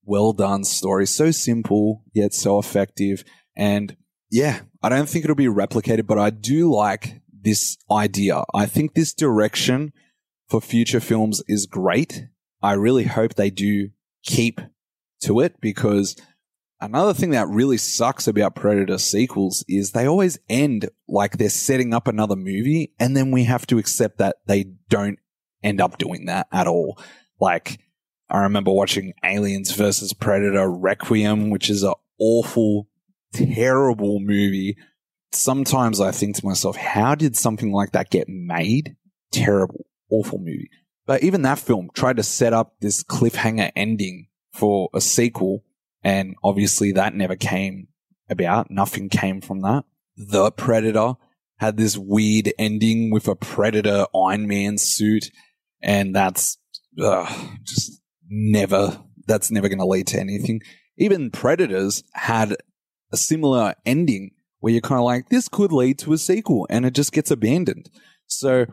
well 0.06 0.34
done 0.34 0.64
story. 0.64 1.08
So 1.08 1.32
simple, 1.32 2.04
yet 2.14 2.34
so 2.34 2.60
effective. 2.60 3.24
And 3.56 3.96
yeah, 4.30 4.62
I 4.82 4.90
don't 4.90 5.08
think 5.08 5.26
it'll 5.26 5.36
be 5.36 5.46
replicated, 5.46 6.08
but 6.08 6.18
I 6.18 6.30
do 6.30 6.72
like 6.74 7.22
this 7.32 7.78
idea. 7.92 8.44
I 8.54 8.66
think 8.66 8.94
this 8.94 9.14
direction 9.14 9.94
for 10.48 10.62
future 10.62 11.00
films 11.00 11.42
is 11.48 11.66
great. 11.66 12.28
I 12.62 12.74
really 12.74 13.04
hope 13.04 13.36
they 13.36 13.50
do 13.50 13.90
keep 14.24 14.62
to 15.22 15.40
it 15.40 15.60
because 15.62 16.16
another 16.80 17.14
thing 17.14 17.32
that 17.32 17.48
really 17.48 17.78
sucks 17.78 18.28
about 18.28 18.56
Predator 18.56 18.98
sequels 18.98 19.64
is 19.68 19.92
they 19.92 20.08
always 20.08 20.40
end 20.50 20.90
like 21.08 21.38
they're 21.38 21.50
setting 21.50 21.94
up 21.94 22.08
another 22.08 22.36
movie 22.36 22.94
and 23.00 23.16
then 23.16 23.32
we 23.32 23.44
have 23.44 23.68
to 23.68 23.78
accept 23.78 24.18
that 24.18 24.38
they 24.48 24.66
don't 24.90 25.20
end 25.62 25.82
up 25.82 25.98
doing 25.98 26.26
that 26.26 26.48
at 26.52 26.68
all. 26.68 27.00
Like 27.40 27.80
I 28.34 28.42
remember 28.42 28.72
watching 28.72 29.14
Aliens 29.24 29.72
versus 29.72 30.12
Predator 30.12 30.70
Requiem, 30.70 31.50
which 31.52 31.70
is 31.70 31.84
an 31.84 31.94
awful, 32.20 32.90
terrible 33.34 34.20
movie 34.20 34.76
sometimes 35.36 36.00
I 36.00 36.12
think 36.12 36.38
to 36.38 36.46
myself, 36.46 36.76
how 36.76 37.16
did 37.16 37.36
something 37.36 37.72
like 37.72 37.92
that 37.92 38.10
get 38.10 38.30
made? 38.30 38.96
Terrible, 39.32 39.86
awful 40.10 40.40
movie. 40.40 40.70
But 41.06 41.24
even 41.24 41.42
that 41.42 41.60
film 41.60 41.90
tried 41.94 42.18
to 42.18 42.24
set 42.24 42.54
up 42.54 42.76
this 42.80 43.04
cliffhanger 43.04 43.72
ending 43.76 44.28
for 44.54 44.90
a 44.94 45.02
sequel, 45.02 45.64
and 46.04 46.36
obviously 46.44 46.94
that 46.94 47.16
never 47.16 47.36
came 47.36 47.88
about. 48.30 48.72
Nothing 48.72 49.10
came 49.10 49.42
from 49.42 49.62
that. 49.62 49.84
The 50.16 50.52
Predator 50.52 51.16
had 51.58 51.78
this 51.78 51.98
weird 51.98 52.54
ending 52.58 53.12
with 53.12 53.28
a 53.28 53.36
Predator 53.36 54.06
Iron 54.16 54.48
Man 54.48 54.78
suit, 54.78 55.30
and 55.82 56.16
that's 56.16 56.58
uh, 57.02 57.48
just 57.64 57.93
never, 58.30 59.00
that's 59.28 59.52
never 59.52 59.70
going 59.70 59.80
to 59.80 59.86
lead 59.86 60.08
to 60.08 60.20
anything. 60.20 60.62
Even 60.98 61.32
Predators 61.32 62.04
had 62.14 62.56
a 63.12 63.18
similar 63.18 63.76
ending 63.86 64.32
where 64.60 64.72
you're 64.72 64.82
kind 64.82 65.00
of 65.00 65.06
like, 65.06 65.30
this 65.30 65.50
could 65.50 65.72
lead 65.72 66.00
to 66.00 66.14
a 66.14 66.18
sequel 66.18 66.68
and 66.70 66.86
it 66.86 66.94
just 66.94 67.12
gets 67.12 67.32
abandoned. 67.32 67.90
So 68.28 68.66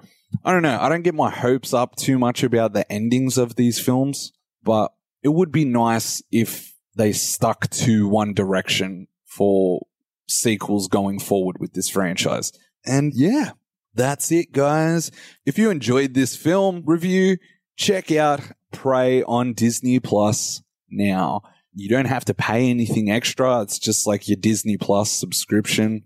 I 0.44 0.52
don't 0.52 0.62
know. 0.62 0.78
I 0.80 0.88
don't 0.88 1.02
get 1.02 1.14
my 1.14 1.30
hopes 1.30 1.74
up 1.74 1.96
too 1.96 2.18
much 2.18 2.42
about 2.42 2.72
the 2.72 2.90
endings 2.90 3.36
of 3.36 3.56
these 3.56 3.80
films, 3.80 4.32
but 4.62 4.92
it 5.22 5.28
would 5.30 5.50
be 5.50 5.64
nice 5.64 6.22
if 6.30 6.72
they 6.96 7.12
stuck 7.12 7.68
to 7.70 8.08
one 8.08 8.34
direction 8.34 9.08
for 9.24 9.86
sequels 10.28 10.88
going 10.88 11.18
forward 11.18 11.56
with 11.58 11.72
this 11.72 11.88
franchise. 11.88 12.52
And 12.86 13.12
yeah, 13.14 13.52
that's 13.94 14.30
it, 14.30 14.52
guys. 14.52 15.10
If 15.44 15.58
you 15.58 15.70
enjoyed 15.70 16.14
this 16.14 16.36
film 16.36 16.82
review, 16.86 17.38
check 17.80 18.12
out 18.12 18.42
Prey 18.72 19.22
on 19.22 19.54
Disney 19.54 19.98
Plus 20.00 20.62
now. 20.90 21.42
You 21.72 21.88
don't 21.88 22.06
have 22.06 22.26
to 22.26 22.34
pay 22.34 22.68
anything 22.68 23.10
extra. 23.10 23.62
It's 23.62 23.78
just 23.78 24.06
like 24.06 24.28
your 24.28 24.36
Disney 24.36 24.76
Plus 24.76 25.10
subscription. 25.10 26.02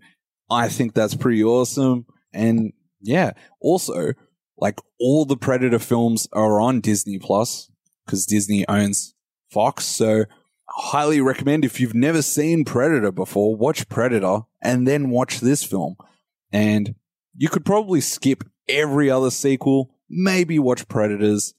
I 0.49 0.69
think 0.69 0.93
that's 0.93 1.15
pretty 1.15 1.43
awesome. 1.43 2.05
And 2.33 2.71
yeah, 3.01 3.31
also, 3.59 4.13
like 4.57 4.79
all 5.01 5.25
the 5.25 5.35
Predator 5.35 5.79
films 5.79 6.29
are 6.31 6.61
on 6.61 6.79
Disney 6.79 7.19
Plus 7.19 7.69
because 8.05 8.25
Disney 8.25 8.65
owns 8.69 9.13
Fox. 9.51 9.83
So 9.83 10.25
highly 10.69 11.19
recommend 11.19 11.65
if 11.65 11.81
you've 11.81 11.93
never 11.93 12.21
seen 12.21 12.63
Predator 12.63 13.11
before, 13.11 13.53
watch 13.53 13.89
Predator 13.89 14.41
and 14.61 14.87
then 14.87 15.09
watch 15.09 15.41
this 15.41 15.63
film. 15.63 15.97
And 16.53 16.95
you 17.35 17.49
could 17.49 17.65
probably 17.65 17.99
skip 17.99 18.45
every 18.69 19.09
other 19.09 19.29
sequel, 19.29 19.93
maybe 20.09 20.57
watch 20.57 20.87
Predators, 20.87 21.53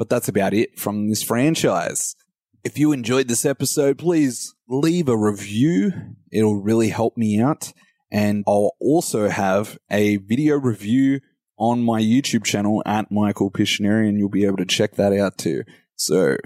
but 0.00 0.08
that's 0.08 0.28
about 0.28 0.54
it 0.54 0.78
from 0.78 1.10
this 1.10 1.22
franchise. 1.22 2.16
If 2.64 2.78
you 2.78 2.90
enjoyed 2.90 3.28
this 3.28 3.44
episode, 3.44 3.98
please 3.98 4.54
leave 4.66 5.10
a 5.10 5.16
review. 5.16 5.92
It'll 6.32 6.58
really 6.58 6.88
help 6.88 7.18
me 7.18 7.38
out. 7.38 7.74
And 8.10 8.42
I'll 8.48 8.76
also 8.80 9.28
have 9.28 9.78
a 9.90 10.16
video 10.16 10.56
review 10.56 11.20
on 11.58 11.82
my 11.82 12.00
YouTube 12.00 12.44
channel 12.44 12.82
at 12.86 13.12
Michael 13.12 13.50
Piscineri, 13.50 14.08
and 14.08 14.18
you'll 14.18 14.30
be 14.30 14.46
able 14.46 14.56
to 14.56 14.64
check 14.64 14.94
that 14.94 15.12
out 15.12 15.36
too. 15.36 15.64
So, 15.96 16.38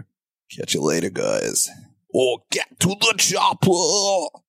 catch 0.50 0.74
you 0.74 0.82
later, 0.82 1.10
guys. 1.10 1.70
Or 2.12 2.38
get 2.50 2.80
to 2.80 2.88
the 2.88 3.14
chopper! 3.16 4.40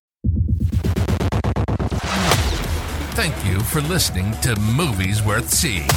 Thank 3.13 3.45
you 3.45 3.59
for 3.59 3.81
listening 3.81 4.31
to 4.41 4.59
Movies 4.59 5.21
Worth 5.21 5.51
Seeing. 5.51 5.87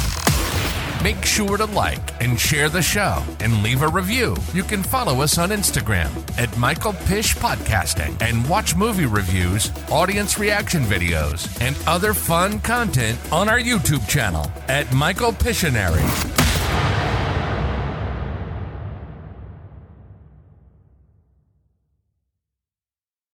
Make 1.01 1.23
sure 1.23 1.55
to 1.55 1.65
like 1.65 2.21
and 2.21 2.37
share 2.37 2.67
the 2.67 2.81
show 2.81 3.23
and 3.39 3.63
leave 3.63 3.83
a 3.83 3.87
review. 3.87 4.35
You 4.53 4.63
can 4.63 4.83
follow 4.83 5.21
us 5.21 5.37
on 5.37 5.49
Instagram 5.49 6.09
at 6.37 6.55
Michael 6.57 6.91
Pish 6.91 7.37
Podcasting 7.37 8.21
and 8.21 8.45
watch 8.49 8.75
movie 8.75 9.05
reviews, 9.05 9.71
audience 9.89 10.37
reaction 10.37 10.83
videos, 10.83 11.49
and 11.61 11.77
other 11.87 12.13
fun 12.13 12.59
content 12.59 13.17
on 13.31 13.47
our 13.47 13.59
YouTube 13.59 14.05
channel 14.09 14.51
at 14.67 14.91
Michael 14.93 15.31
Piscineri. 15.31 16.03